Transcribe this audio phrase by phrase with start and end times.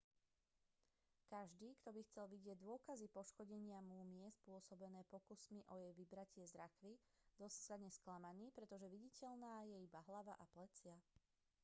[1.33, 6.93] každý kto by chcel vidieť dôkazy poškodenia múmie spôsobené pokusmi o jej vybratie z rakvy
[7.41, 10.95] zostane sklamaný pretože viditeľná je iba hlava a plecia